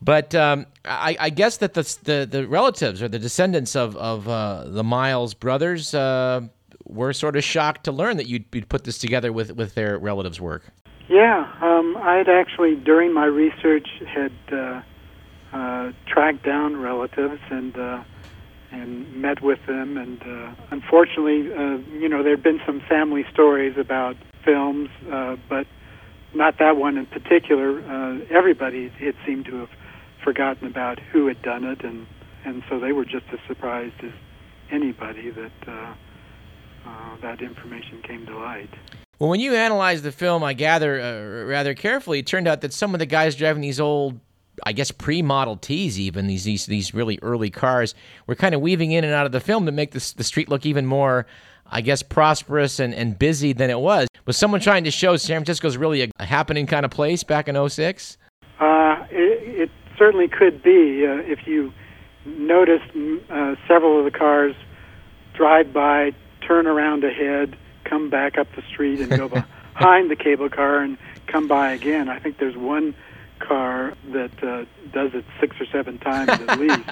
But 0.00 0.32
um, 0.32 0.66
I, 0.84 1.16
I, 1.18 1.30
guess 1.30 1.56
that 1.56 1.74
the, 1.74 1.82
the, 2.04 2.24
the 2.24 2.46
relatives 2.46 3.02
or 3.02 3.08
the 3.08 3.18
descendants 3.18 3.74
of 3.74 3.96
of 3.96 4.28
uh, 4.28 4.62
the 4.68 4.84
Miles 4.84 5.34
brothers 5.34 5.92
uh, 5.92 6.42
were 6.84 7.12
sort 7.12 7.36
of 7.36 7.44
shocked 7.44 7.84
to 7.84 7.92
learn 7.92 8.16
that 8.16 8.26
you'd, 8.26 8.44
you'd, 8.52 8.68
put 8.68 8.84
this 8.84 8.98
together 8.98 9.32
with 9.32 9.52
with 9.52 9.74
their 9.74 9.98
relatives' 9.98 10.40
work. 10.40 10.64
Yeah, 11.08 11.50
um, 11.62 11.96
I'd 11.96 12.28
actually 12.28 12.76
during 12.76 13.12
my 13.12 13.24
research 13.24 13.88
had 14.06 14.32
uh, 14.52 14.82
uh 15.52 15.92
tracked 16.06 16.44
down 16.44 16.76
relatives 16.76 17.40
and 17.50 17.76
uh, 17.76 18.02
and 18.70 19.14
met 19.16 19.42
with 19.42 19.64
them, 19.66 19.96
and 19.96 20.22
uh, 20.22 20.54
unfortunately, 20.70 21.44
you 21.98 22.08
know, 22.08 22.22
there'd 22.22 22.42
been 22.42 22.60
some 22.66 22.80
family 22.80 23.24
stories 23.32 23.78
about 23.78 24.16
films, 24.44 24.90
but 25.48 25.66
not 26.34 26.58
that 26.58 26.76
one 26.76 26.98
in 26.98 27.06
particular. 27.06 27.80
Uh, 27.80 28.18
everybody 28.30 28.92
it 28.98 29.16
seemed 29.26 29.46
to 29.46 29.56
have 29.56 29.70
forgotten 30.22 30.66
about 30.66 30.98
who 31.12 31.26
had 31.26 31.40
done 31.42 31.64
it, 31.64 31.82
and 31.82 32.06
and 32.44 32.62
so 32.68 32.78
they 32.78 32.92
were 32.92 33.04
just 33.04 33.26
as 33.32 33.38
surprised 33.46 33.94
as 34.02 34.12
anybody 34.70 35.30
that 35.30 35.52
uh, 35.66 35.94
uh, 36.88 37.16
that 37.22 37.42
information 37.42 38.02
came 38.02 38.24
to 38.26 38.36
light. 38.38 38.70
Well, 39.18 39.30
when 39.30 39.40
you 39.40 39.54
analyzed 39.54 40.04
the 40.04 40.12
film, 40.12 40.44
I 40.44 40.54
gather 40.54 41.00
uh, 41.00 41.44
rather 41.44 41.74
carefully, 41.74 42.20
it 42.20 42.26
turned 42.26 42.48
out 42.48 42.60
that 42.60 42.72
some 42.72 42.94
of 42.94 42.98
the 43.00 43.06
guys 43.06 43.34
driving 43.34 43.62
these 43.62 43.80
old, 43.80 44.20
I 44.64 44.72
guess, 44.72 44.90
pre-Model 44.90 45.56
Ts, 45.56 45.98
even 45.98 46.28
these 46.28 46.44
these 46.44 46.66
these 46.66 46.94
really 46.94 47.18
early 47.20 47.50
cars, 47.50 47.94
were 48.26 48.36
kind 48.36 48.54
of 48.54 48.60
weaving 48.60 48.92
in 48.92 49.04
and 49.04 49.12
out 49.12 49.26
of 49.26 49.32
the 49.32 49.40
film 49.40 49.66
to 49.66 49.72
make 49.72 49.90
the 49.90 50.14
the 50.16 50.24
street 50.24 50.48
look 50.48 50.64
even 50.64 50.86
more, 50.86 51.26
I 51.66 51.80
guess, 51.80 52.02
prosperous 52.02 52.78
and, 52.78 52.94
and 52.94 53.18
busy 53.18 53.52
than 53.52 53.70
it 53.70 53.80
was. 53.80 54.08
Was 54.26 54.36
someone 54.36 54.60
trying 54.60 54.84
to 54.84 54.90
show 54.90 55.16
San 55.16 55.38
Francisco's 55.38 55.76
really 55.76 56.02
a, 56.02 56.10
a 56.18 56.24
happening 56.24 56.66
kind 56.66 56.84
of 56.84 56.92
place 56.92 57.24
back 57.24 57.48
in 57.48 57.68
06? 57.68 58.18
Uh, 58.60 59.04
it, 59.10 59.62
it 59.62 59.70
certainly 59.98 60.28
could 60.28 60.62
be. 60.62 61.06
Uh, 61.06 61.16
if 61.26 61.46
you 61.46 61.72
notice, 62.24 62.82
uh, 63.30 63.54
several 63.66 63.98
of 63.98 64.04
the 64.04 64.16
cars 64.16 64.54
drive 65.34 65.72
by, 65.72 66.12
turn 66.40 66.66
around 66.66 67.04
ahead, 67.04 67.56
come 67.84 68.10
back 68.10 68.38
up 68.38 68.48
the 68.54 68.62
street, 68.62 69.00
and 69.00 69.10
go 69.10 69.28
behind 69.74 70.10
the 70.10 70.16
cable 70.16 70.48
car 70.48 70.80
and 70.80 70.98
come 71.26 71.48
by 71.48 71.72
again. 71.72 72.08
I 72.08 72.18
think 72.18 72.38
there's 72.38 72.56
one 72.56 72.94
car 73.38 73.94
that 74.12 74.42
uh, 74.42 74.64
does 74.92 75.14
it 75.14 75.24
six 75.40 75.60
or 75.60 75.66
seven 75.66 75.98
times 75.98 76.30
at 76.30 76.58
least. 76.60 76.88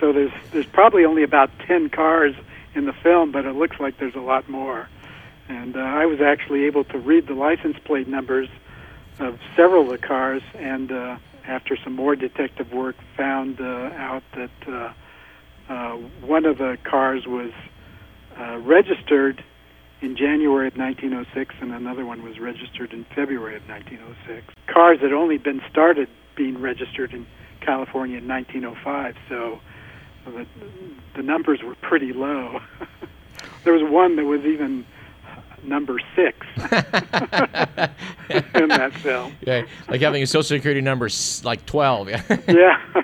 So 0.00 0.12
there's 0.12 0.32
there's 0.52 0.66
probably 0.66 1.04
only 1.04 1.22
about 1.22 1.50
ten 1.66 1.88
cars 1.88 2.34
in 2.74 2.86
the 2.86 2.92
film, 2.92 3.32
but 3.32 3.44
it 3.44 3.54
looks 3.54 3.78
like 3.80 3.98
there's 3.98 4.14
a 4.14 4.20
lot 4.20 4.48
more. 4.48 4.88
And 5.48 5.76
uh, 5.76 5.80
I 5.80 6.06
was 6.06 6.20
actually 6.20 6.64
able 6.64 6.84
to 6.84 6.98
read 6.98 7.26
the 7.26 7.34
license 7.34 7.76
plate 7.84 8.08
numbers 8.08 8.48
of 9.18 9.38
several 9.56 9.82
of 9.82 10.00
the 10.00 10.06
cars, 10.06 10.42
and 10.54 10.90
uh, 10.90 11.16
after 11.46 11.76
some 11.76 11.94
more 11.94 12.16
detective 12.16 12.72
work, 12.72 12.96
found 13.16 13.60
uh, 13.60 13.90
out 13.96 14.22
that 14.34 14.50
uh, 14.66 14.92
uh, 15.68 15.96
one 16.20 16.44
of 16.44 16.58
the 16.58 16.78
cars 16.84 17.26
was 17.26 17.52
uh, 18.38 18.58
registered 18.58 19.42
in 20.00 20.16
January 20.16 20.66
of 20.66 20.76
1906, 20.76 21.54
and 21.60 21.72
another 21.72 22.04
one 22.04 22.22
was 22.22 22.38
registered 22.38 22.92
in 22.92 23.04
February 23.14 23.56
of 23.56 23.68
1906. 23.68 24.54
Cars 24.66 25.00
had 25.00 25.12
only 25.12 25.38
been 25.38 25.62
started 25.70 26.08
being 26.34 26.60
registered 26.60 27.12
in 27.12 27.26
California 27.60 28.18
in 28.18 28.26
1905, 28.26 29.14
so 29.28 29.60
the, 30.24 30.46
the 31.14 31.22
numbers 31.22 31.62
were 31.62 31.76
pretty 31.76 32.12
low. 32.12 32.60
there 33.64 33.72
was 33.72 33.82
one 33.82 34.16
that 34.16 34.24
was 34.24 34.42
even 34.42 34.84
number 35.64 36.00
six 36.16 36.36
in 38.54 38.68
that 38.68 38.92
film. 38.94 39.32
Yeah, 39.46 39.62
like 39.88 40.00
having 40.00 40.22
a 40.22 40.26
social 40.26 40.56
security 40.56 40.80
number 40.80 41.08
like 41.44 41.64
12. 41.66 42.08
yeah. 42.48 43.01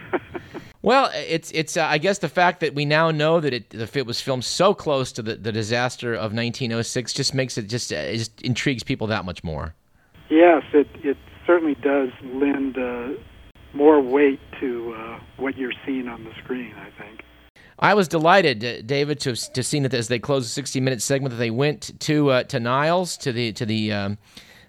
Well, 0.82 1.10
it's 1.12 1.50
it's 1.50 1.76
uh, 1.76 1.84
I 1.84 1.98
guess 1.98 2.18
the 2.18 2.28
fact 2.28 2.60
that 2.60 2.74
we 2.74 2.84
now 2.84 3.10
know 3.10 3.40
that 3.40 3.52
it 3.52 3.74
it 3.74 4.06
was 4.06 4.20
filmed 4.20 4.44
so 4.44 4.74
close 4.74 5.10
to 5.12 5.22
the, 5.22 5.34
the 5.34 5.50
disaster 5.50 6.14
of 6.14 6.32
1906 6.32 7.12
just 7.12 7.34
makes 7.34 7.58
it 7.58 7.68
just 7.68 7.92
uh, 7.92 7.96
it 7.96 8.18
just 8.18 8.42
intrigues 8.42 8.84
people 8.84 9.08
that 9.08 9.24
much 9.24 9.42
more. 9.42 9.74
Yes, 10.30 10.62
it 10.72 10.86
it 11.02 11.16
certainly 11.46 11.74
does 11.76 12.10
lend 12.22 12.78
uh, 12.78 13.08
more 13.74 14.00
weight 14.00 14.40
to 14.60 14.94
uh, 14.96 15.20
what 15.36 15.56
you're 15.58 15.72
seeing 15.84 16.06
on 16.06 16.22
the 16.22 16.32
screen. 16.44 16.74
I 16.76 16.90
think. 17.02 17.24
I 17.80 17.94
was 17.94 18.06
delighted, 18.08 18.64
uh, 18.64 18.82
David, 18.82 19.18
to 19.20 19.34
to 19.34 19.62
see 19.64 19.80
that 19.80 19.94
as 19.94 20.06
they 20.06 20.20
closed 20.20 20.46
the 20.46 20.50
60 20.50 20.80
minute 20.80 21.02
segment 21.02 21.32
that 21.32 21.38
they 21.38 21.50
went 21.50 21.98
to 22.00 22.30
uh, 22.30 22.42
to 22.44 22.60
Niles 22.60 23.16
to 23.18 23.32
the 23.32 23.52
to 23.52 23.66
the 23.66 23.92
um, 23.92 24.18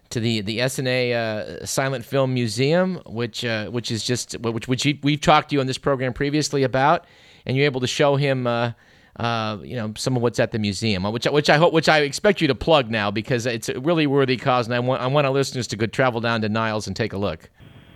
to 0.10 0.20
the 0.20 0.42
the 0.42 0.60
Essanay 0.60 1.14
uh, 1.14 1.66
Silent 1.66 2.06
Film 2.06 2.34
Museum, 2.34 3.02
which 3.06 3.46
uh, 3.46 3.68
which 3.70 3.92
is 3.92 4.04
just 4.04 4.34
which 4.40 4.68
which 4.68 4.88
we've 5.04 5.22
talked 5.22 5.50
to 5.50 5.56
you 5.56 5.62
on 5.62 5.68
this 5.68 5.78
program 5.78 6.14
previously 6.14 6.64
about, 6.64 7.06
and 7.46 7.56
you're 7.56 7.66
able 7.66 7.82
to 7.82 7.88
show 7.88 8.16
him. 8.16 8.48
Uh, 8.48 8.72
uh, 9.16 9.58
you 9.64 9.76
know 9.76 9.92
some 9.98 10.16
of 10.16 10.22
what's 10.22 10.40
at 10.40 10.52
the 10.52 10.60
museum, 10.60 11.04
which 11.04 11.26
which 11.26 11.50
I 11.50 11.58
hope 11.58 11.74
which 11.74 11.90
I 11.90 12.00
expect 12.00 12.40
you 12.40 12.48
to 12.48 12.56
plug 12.56 12.90
now 12.90 13.12
because 13.12 13.46
it's 13.46 13.68
a 13.68 13.78
really 13.80 14.08
worthy 14.08 14.38
cause, 14.38 14.66
and 14.66 14.74
I 14.74 14.80
want 14.80 15.02
I 15.02 15.08
want 15.08 15.28
our 15.28 15.34
listeners 15.34 15.68
to 15.68 15.76
go 15.76 15.88
travel 15.88 16.22
down 16.22 16.42
to 16.42 16.50
Niles 16.50 16.88
and 16.88 16.96
take 16.96 17.12
a 17.12 17.18
look. 17.18 17.50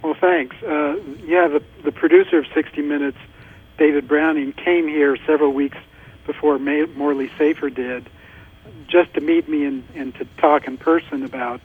Well, 0.04 0.16
thanks. 0.20 0.56
Uh, 0.62 0.98
yeah, 1.26 1.48
the 1.48 1.64
the 1.86 1.94
producer 1.94 2.40
of 2.40 2.46
60 2.54 2.82
Minutes, 2.82 3.18
David 3.78 4.06
Browning, 4.06 4.52
came 4.52 4.86
here 4.86 5.16
several 5.26 5.54
weeks 5.54 5.78
before 6.26 6.60
May, 6.60 6.86
Morley 6.88 7.32
Safer 7.38 7.70
did, 7.70 8.10
just 8.88 9.14
to 9.14 9.22
meet 9.22 9.48
me 9.48 9.66
and, 9.66 9.84
and 9.96 10.14
to 10.16 10.26
talk 10.38 10.68
in 10.68 10.78
person 10.78 11.24
about 11.24 11.62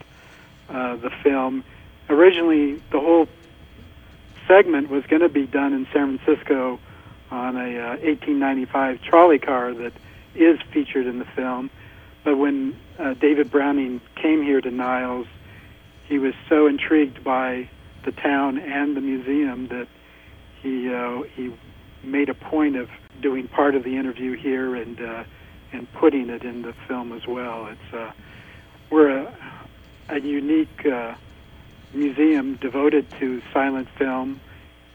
uh, 0.69 0.95
the 0.97 1.09
film. 1.23 1.63
Originally, 2.09 2.81
the 2.91 2.99
whole 2.99 3.27
segment 4.47 4.89
was 4.89 5.05
going 5.05 5.21
to 5.21 5.29
be 5.29 5.45
done 5.45 5.73
in 5.73 5.87
San 5.93 6.17
Francisco 6.17 6.79
on 7.31 7.55
a 7.55 7.79
uh, 7.79 7.97
1895 8.01 9.01
trolley 9.01 9.39
car 9.39 9.73
that 9.73 9.93
is 10.35 10.59
featured 10.73 11.05
in 11.05 11.19
the 11.19 11.25
film. 11.25 11.69
But 12.23 12.37
when 12.37 12.75
uh, 12.97 13.13
David 13.13 13.51
Browning 13.51 14.01
came 14.15 14.43
here 14.43 14.61
to 14.61 14.71
Niles, 14.71 15.27
he 16.07 16.17
was 16.17 16.33
so 16.47 16.67
intrigued 16.67 17.23
by 17.23 17.69
the 18.03 18.11
town 18.11 18.57
and 18.57 18.97
the 18.97 19.01
museum 19.01 19.67
that 19.67 19.87
he 20.61 20.91
uh, 20.93 21.23
he 21.35 21.53
made 22.03 22.29
a 22.29 22.33
point 22.33 22.75
of 22.75 22.89
doing 23.21 23.47
part 23.47 23.75
of 23.75 23.83
the 23.83 23.97
interview 23.97 24.35
here 24.35 24.75
and 24.75 24.99
uh, 24.99 25.23
and 25.71 25.91
putting 25.93 26.29
it 26.29 26.43
in 26.43 26.63
the 26.63 26.73
film 26.87 27.13
as 27.13 27.27
well. 27.27 27.67
It's 27.67 27.93
uh, 27.93 28.11
we're 28.89 29.09
a 29.09 29.35
a 30.09 30.19
unique 30.19 30.85
uh, 30.85 31.13
museum 31.93 32.55
devoted 32.55 33.09
to 33.19 33.41
silent 33.53 33.87
film 33.97 34.39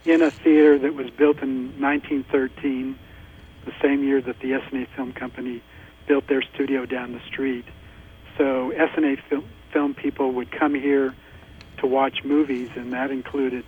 in 0.04 0.22
a 0.22 0.30
theater 0.30 0.78
that 0.78 0.94
was 0.94 1.08
built 1.10 1.38
in 1.38 1.80
1913, 1.80 2.98
the 3.64 3.72
same 3.80 4.04
year 4.04 4.20
that 4.20 4.38
the 4.40 4.52
Essanay 4.52 4.86
Film 4.94 5.12
Company 5.12 5.62
built 6.06 6.26
their 6.26 6.42
studio 6.42 6.84
down 6.84 7.12
the 7.12 7.20
street. 7.26 7.64
So 8.36 8.72
Essanay 8.76 9.22
film, 9.28 9.48
film 9.72 9.94
people 9.94 10.32
would 10.32 10.50
come 10.50 10.74
here 10.74 11.14
to 11.78 11.86
watch 11.86 12.24
movies, 12.24 12.70
and 12.76 12.92
that 12.92 13.10
included 13.10 13.64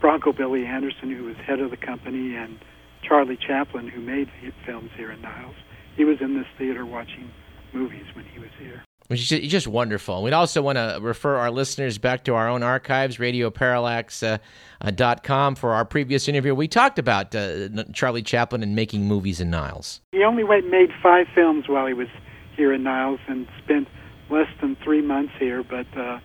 Broncho 0.00 0.32
Billy 0.32 0.66
Anderson, 0.66 1.10
who 1.10 1.24
was 1.24 1.36
head 1.36 1.60
of 1.60 1.70
the 1.70 1.76
company, 1.76 2.34
and 2.34 2.58
Charlie 3.02 3.36
Chaplin, 3.36 3.88
who 3.88 4.00
made 4.00 4.30
films 4.64 4.90
here 4.96 5.12
in 5.12 5.20
Niles. 5.20 5.54
He 5.96 6.04
was 6.04 6.20
in 6.20 6.36
this 6.36 6.46
theater 6.56 6.84
watching 6.84 7.30
movies 7.72 8.06
when 8.14 8.24
he 8.24 8.38
was 8.38 8.50
here 8.58 8.82
which 9.08 9.32
is 9.32 9.50
just 9.50 9.66
wonderful. 9.66 10.22
We'd 10.22 10.32
also 10.32 10.62
want 10.62 10.76
to 10.76 10.98
refer 11.02 11.36
our 11.36 11.50
listeners 11.50 11.98
back 11.98 12.24
to 12.24 12.34
our 12.34 12.48
own 12.48 12.62
archives, 12.62 13.16
radioparallax.com, 13.16 15.52
uh, 15.52 15.56
for 15.56 15.72
our 15.72 15.84
previous 15.84 16.28
interview. 16.28 16.54
We 16.54 16.68
talked 16.68 16.98
about 16.98 17.34
uh, 17.34 17.68
Charlie 17.92 18.22
Chaplin 18.22 18.62
and 18.62 18.76
making 18.76 19.08
movies 19.08 19.40
in 19.40 19.50
Niles. 19.50 20.00
He 20.12 20.22
only 20.22 20.44
made 20.44 20.90
five 21.02 21.26
films 21.34 21.68
while 21.68 21.86
he 21.86 21.94
was 21.94 22.08
here 22.56 22.72
in 22.72 22.82
Niles 22.82 23.20
and 23.26 23.48
spent 23.58 23.88
less 24.30 24.48
than 24.60 24.76
three 24.76 25.00
months 25.00 25.32
here, 25.38 25.62
but 25.62 25.86
uh, 25.96 26.20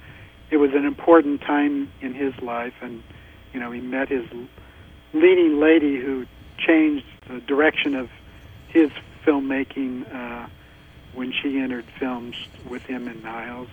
it 0.52 0.58
was 0.58 0.72
an 0.74 0.86
important 0.86 1.42
time 1.42 1.90
in 2.02 2.14
his 2.14 2.34
life, 2.42 2.74
and 2.82 3.02
you 3.54 3.60
know 3.60 3.72
he 3.72 3.80
met 3.80 4.10
his 4.10 4.26
leading 5.14 5.62
lady 5.62 6.02
who 6.02 6.26
changed 6.58 7.06
the 7.30 7.40
direction 7.40 7.96
of 7.96 8.10
his 8.68 8.90
filmmaking. 9.26 10.06
When 11.14 11.32
she 11.32 11.60
entered 11.60 11.86
films 12.00 12.36
with 12.68 12.84
him 12.84 13.08
and 13.08 13.24
Niles. 13.24 13.70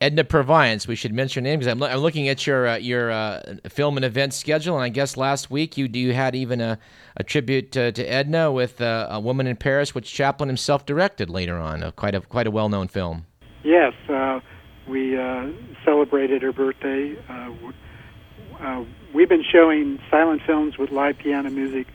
Edna 0.00 0.22
Purviance, 0.22 0.86
we 0.86 0.94
should 0.94 1.12
mention 1.12 1.44
her 1.44 1.50
name 1.50 1.58
because 1.58 1.72
I'm, 1.72 1.82
I'm, 1.82 1.98
looking 1.98 2.28
at 2.28 2.46
your 2.46 2.68
uh, 2.68 2.76
your 2.76 3.10
uh, 3.10 3.56
film 3.68 3.96
and 3.96 4.04
event 4.04 4.32
schedule, 4.32 4.76
and 4.76 4.84
I 4.84 4.90
guess 4.90 5.16
last 5.16 5.50
week 5.50 5.76
you 5.76 5.86
you 5.92 6.12
had 6.12 6.36
even 6.36 6.60
a, 6.60 6.78
a 7.16 7.24
tribute 7.24 7.72
to, 7.72 7.90
to 7.90 8.04
Edna 8.04 8.52
with 8.52 8.80
uh, 8.80 9.08
a 9.10 9.18
woman 9.18 9.48
in 9.48 9.56
Paris, 9.56 9.96
which 9.96 10.12
Chaplin 10.12 10.48
himself 10.48 10.86
directed 10.86 11.28
later 11.28 11.56
on, 11.56 11.82
a, 11.82 11.90
quite 11.90 12.14
a 12.14 12.20
quite 12.20 12.46
a 12.46 12.50
well 12.50 12.68
known 12.68 12.86
film. 12.86 13.26
Yes, 13.64 13.92
uh, 14.08 14.38
we 14.86 15.18
uh, 15.18 15.48
celebrated 15.84 16.42
her 16.42 16.52
birthday. 16.52 17.16
Uh, 17.28 18.84
we've 19.12 19.28
been 19.28 19.44
showing 19.44 19.98
silent 20.10 20.42
films 20.46 20.78
with 20.78 20.90
live 20.90 21.18
piano 21.18 21.50
music 21.50 21.88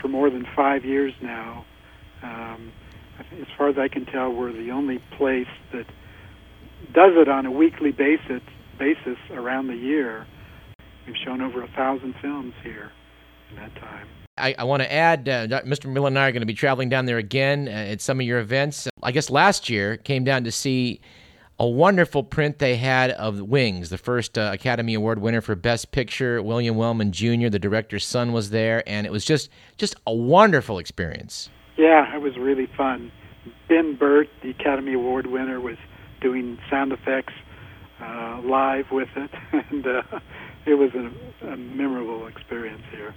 for 0.00 0.08
more 0.08 0.30
than 0.30 0.46
five 0.56 0.84
years 0.84 1.12
now. 1.20 1.64
Um, 2.22 2.72
as 3.40 3.46
far 3.56 3.68
as 3.68 3.78
I 3.78 3.88
can 3.88 4.06
tell, 4.06 4.32
we're 4.32 4.52
the 4.52 4.70
only 4.70 4.98
place 5.16 5.48
that 5.72 5.86
does 6.92 7.12
it 7.16 7.28
on 7.28 7.46
a 7.46 7.50
weekly 7.50 7.92
basis 7.92 8.42
basis 8.78 9.18
around 9.30 9.68
the 9.68 9.76
year. 9.76 10.26
We've 11.06 11.16
shown 11.24 11.42
over 11.42 11.62
a 11.62 11.68
thousand 11.68 12.14
films 12.22 12.54
here 12.62 12.90
in 13.50 13.56
that 13.56 13.74
time. 13.76 14.08
I, 14.38 14.54
I 14.58 14.64
want 14.64 14.82
to 14.82 14.90
add, 14.90 15.28
uh, 15.28 15.46
Mr. 15.62 15.92
Miller 15.92 16.08
and 16.08 16.18
I 16.18 16.28
are 16.28 16.32
going 16.32 16.40
to 16.40 16.46
be 16.46 16.54
traveling 16.54 16.88
down 16.88 17.04
there 17.04 17.18
again 17.18 17.68
uh, 17.68 17.72
at 17.72 18.00
some 18.00 18.20
of 18.20 18.26
your 18.26 18.38
events. 18.38 18.88
I 19.02 19.12
guess 19.12 19.28
last 19.28 19.68
year 19.68 19.98
came 19.98 20.24
down 20.24 20.44
to 20.44 20.50
see 20.50 21.00
a 21.58 21.66
wonderful 21.66 22.22
print 22.22 22.58
they 22.58 22.76
had 22.76 23.10
of 23.10 23.38
Wings, 23.42 23.90
the 23.90 23.98
first 23.98 24.38
uh, 24.38 24.50
Academy 24.54 24.94
Award 24.94 25.20
winner 25.20 25.42
for 25.42 25.54
Best 25.54 25.92
Picture. 25.92 26.42
William 26.42 26.76
Wellman 26.76 27.12
Jr., 27.12 27.50
the 27.50 27.58
director's 27.58 28.06
son, 28.06 28.32
was 28.32 28.48
there, 28.48 28.82
and 28.88 29.06
it 29.06 29.12
was 29.12 29.26
just 29.26 29.50
just 29.76 29.94
a 30.06 30.14
wonderful 30.14 30.78
experience. 30.78 31.50
Yeah, 31.80 32.14
it 32.14 32.20
was 32.20 32.36
really 32.36 32.66
fun. 32.76 33.10
Ben 33.68 33.96
Burtt, 33.96 34.28
the 34.42 34.50
Academy 34.50 34.92
Award 34.92 35.26
winner, 35.28 35.60
was 35.60 35.78
doing 36.20 36.58
sound 36.68 36.92
effects. 36.92 37.32
uh, 38.02 38.40
live 38.44 38.90
with 38.90 39.08
it, 39.16 39.30
and 39.70 39.86
uh, 39.86 40.02
it 40.66 40.74
was 40.74 40.90
a, 40.94 41.46
a 41.52 41.56
memorable 41.56 42.26
experience 42.26 42.82
here. 42.90 43.14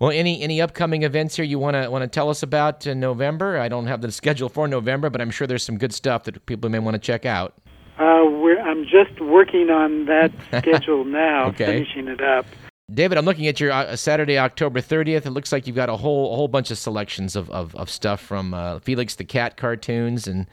Well, 0.00 0.10
any 0.10 0.42
any 0.42 0.60
upcoming 0.60 1.04
events 1.04 1.36
here 1.36 1.44
you 1.44 1.58
want 1.60 1.74
to 1.74 1.88
want 1.90 2.02
to 2.02 2.08
tell 2.08 2.28
us 2.28 2.42
about 2.42 2.86
in 2.88 2.98
November? 2.98 3.58
I 3.58 3.68
don't 3.68 3.86
have 3.86 4.00
the 4.00 4.10
schedule 4.20 4.48
for 4.48 4.66
November, 4.66 5.10
but 5.10 5.20
I'm 5.20 5.30
sure 5.30 5.46
there's 5.46 5.62
some 5.64 5.78
good 5.78 5.92
stuff 5.94 6.24
that 6.24 6.44
people 6.46 6.68
may 6.70 6.80
want 6.80 6.94
to 6.94 6.98
check 7.00 7.24
out. 7.24 7.54
Uh, 7.98 8.02
I'm 8.02 8.84
just 8.84 9.20
working 9.20 9.70
on 9.70 10.06
that 10.06 10.32
schedule 10.58 11.04
now, 11.04 11.46
Okay. 11.46 11.66
finishing 11.66 12.08
it 12.08 12.20
up. 12.20 12.46
David, 12.92 13.18
I'm 13.18 13.24
looking 13.24 13.48
at 13.48 13.58
your 13.58 13.72
uh, 13.72 13.96
Saturday, 13.96 14.38
October 14.38 14.80
30th. 14.80 15.26
It 15.26 15.30
looks 15.30 15.50
like 15.50 15.66
you've 15.66 15.74
got 15.74 15.88
a 15.88 15.96
whole 15.96 16.32
a 16.32 16.36
whole 16.36 16.46
bunch 16.46 16.70
of 16.70 16.78
selections 16.78 17.34
of, 17.34 17.50
of, 17.50 17.74
of 17.74 17.90
stuff 17.90 18.20
from 18.20 18.54
uh, 18.54 18.78
Felix 18.78 19.16
the 19.16 19.24
Cat 19.24 19.56
cartoons 19.56 20.28
and 20.28 20.46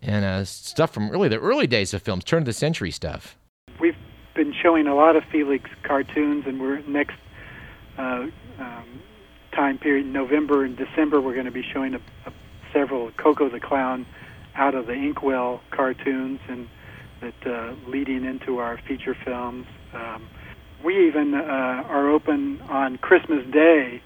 and 0.00 0.24
uh, 0.24 0.44
stuff 0.44 0.94
from 0.94 1.10
really 1.10 1.28
the 1.28 1.40
early 1.40 1.66
days 1.66 1.92
of 1.92 2.00
films, 2.00 2.22
turn 2.22 2.42
of 2.42 2.46
the 2.46 2.52
century 2.52 2.92
stuff. 2.92 3.36
We've 3.80 3.96
been 4.34 4.54
showing 4.54 4.86
a 4.86 4.94
lot 4.94 5.16
of 5.16 5.24
Felix 5.32 5.68
cartoons, 5.82 6.44
and 6.46 6.60
we're 6.60 6.78
next 6.82 7.16
uh, 7.98 8.28
um, 8.60 9.02
time 9.52 9.76
period, 9.76 10.06
November 10.06 10.64
and 10.64 10.76
December, 10.76 11.20
we're 11.20 11.34
going 11.34 11.46
to 11.46 11.50
be 11.50 11.64
showing 11.72 11.94
a, 11.94 12.00
a, 12.24 12.32
several 12.72 13.10
Koko 13.12 13.48
the 13.48 13.60
Clown 13.60 14.06
out 14.54 14.76
of 14.76 14.86
the 14.86 14.94
Inkwell 14.94 15.60
cartoons, 15.72 16.38
and 16.48 16.68
that 17.20 17.46
uh, 17.46 17.74
leading 17.88 18.24
into 18.24 18.58
our 18.58 18.78
feature 18.78 19.16
films. 19.24 19.66
Um, 19.92 20.28
we 20.82 21.06
even 21.08 21.34
uh, 21.34 21.38
are 21.88 22.08
open 22.08 22.60
on 22.62 22.96
Christmas 22.98 23.46
Day, 23.52 24.00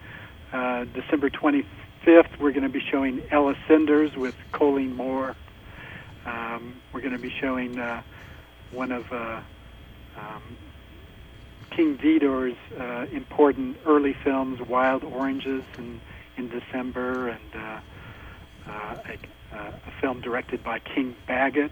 uh, 0.52 0.84
December 0.84 1.30
25th. 1.30 2.38
We're 2.40 2.50
going 2.50 2.62
to 2.62 2.68
be 2.68 2.80
showing 2.80 3.22
Ella 3.30 3.54
Cinders 3.68 4.16
with 4.16 4.34
Colleen 4.52 4.94
Moore. 4.96 5.36
Um, 6.26 6.80
we're 6.92 7.00
going 7.00 7.12
to 7.12 7.18
be 7.18 7.32
showing 7.40 7.78
uh, 7.78 8.02
one 8.72 8.90
of 8.90 9.12
uh, 9.12 9.40
um, 10.16 10.42
King 11.70 11.96
Vidor's 11.96 12.56
uh, 12.78 13.06
important 13.12 13.76
early 13.86 14.14
films, 14.24 14.60
Wild 14.60 15.04
Oranges, 15.04 15.62
in, 15.78 16.00
in 16.36 16.48
December, 16.48 17.28
and 17.28 17.54
uh, 17.54 17.80
a, 18.66 19.18
a 19.56 20.00
film 20.00 20.20
directed 20.20 20.64
by 20.64 20.80
King 20.80 21.14
Baggot, 21.28 21.70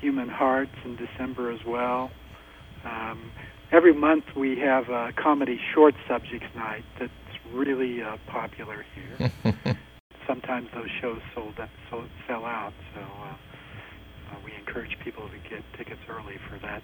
Human 0.00 0.28
Hearts, 0.28 0.74
in 0.84 0.96
December 0.96 1.52
as 1.52 1.64
well. 1.64 2.10
Um, 2.84 3.30
every 3.72 3.94
month 3.94 4.24
we 4.36 4.58
have 4.58 4.88
a 4.88 5.12
comedy 5.16 5.60
short 5.74 5.94
subjects 6.08 6.46
night 6.54 6.84
that's 6.98 7.12
really 7.52 8.02
uh, 8.02 8.16
popular 8.26 8.84
here. 8.94 9.32
Sometimes 10.26 10.68
those 10.74 10.88
shows 11.00 11.20
sold 11.34 11.54
sell 12.26 12.44
out, 12.44 12.72
so 12.94 13.00
uh, 13.00 13.24
uh, 13.24 14.36
we 14.44 14.52
encourage 14.54 14.98
people 15.00 15.28
to 15.28 15.48
get 15.48 15.62
tickets 15.76 16.00
early 16.08 16.38
for 16.48 16.58
that 16.60 16.82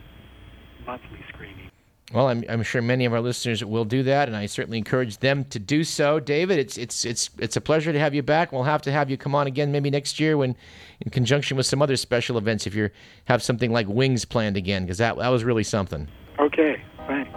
monthly 0.86 1.20
screening. 1.28 1.70
Well, 2.12 2.28
I'm, 2.28 2.44
I'm 2.48 2.64
sure 2.64 2.82
many 2.82 3.04
of 3.04 3.12
our 3.12 3.20
listeners 3.20 3.64
will 3.64 3.84
do 3.84 4.02
that, 4.02 4.26
and 4.26 4.36
I 4.36 4.46
certainly 4.46 4.78
encourage 4.78 5.18
them 5.18 5.44
to 5.44 5.60
do 5.60 5.84
so. 5.84 6.18
David, 6.18 6.58
it's 6.58 6.76
it's 6.76 7.04
it's 7.04 7.30
it's 7.38 7.56
a 7.56 7.60
pleasure 7.60 7.92
to 7.92 7.98
have 8.00 8.14
you 8.14 8.22
back. 8.22 8.50
We'll 8.50 8.64
have 8.64 8.82
to 8.82 8.92
have 8.92 9.08
you 9.10 9.16
come 9.16 9.34
on 9.34 9.46
again 9.46 9.70
maybe 9.70 9.90
next 9.90 10.18
year 10.18 10.36
when, 10.36 10.56
in 11.00 11.10
conjunction 11.12 11.56
with 11.56 11.66
some 11.66 11.80
other 11.80 11.96
special 11.96 12.36
events, 12.36 12.66
if 12.66 12.74
you 12.74 12.90
have 13.26 13.44
something 13.44 13.70
like 13.70 13.86
Wings 13.86 14.24
planned 14.24 14.56
again, 14.56 14.82
because 14.82 14.98
that 14.98 15.16
that 15.18 15.28
was 15.28 15.44
really 15.44 15.62
something. 15.62 16.08
Okay, 16.52 16.82
thanks. 17.06 17.30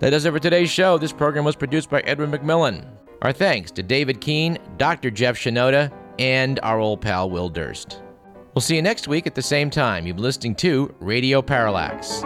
That 0.00 0.10
does 0.10 0.24
it 0.24 0.32
for 0.32 0.40
today's 0.40 0.70
show. 0.70 0.98
This 0.98 1.12
program 1.12 1.44
was 1.44 1.54
produced 1.54 1.88
by 1.88 2.00
Edwin 2.00 2.32
McMillan. 2.32 2.84
Our 3.22 3.32
thanks 3.32 3.70
to 3.72 3.84
David 3.84 4.20
Kiehn, 4.20 4.58
Dr. 4.76 5.12
Jeff 5.12 5.36
Shinoda, 5.36 5.92
and 6.18 6.58
our 6.64 6.80
old 6.80 7.00
pal 7.00 7.30
Will 7.30 7.48
Durst. 7.48 8.02
We'll 8.54 8.62
see 8.62 8.76
you 8.76 8.82
next 8.82 9.08
week 9.08 9.26
at 9.26 9.34
the 9.34 9.42
same 9.42 9.70
time. 9.70 10.06
You've 10.06 10.16
been 10.16 10.24
listening 10.24 10.54
to 10.56 10.94
Radio 11.00 11.42
Parallax. 11.42 12.22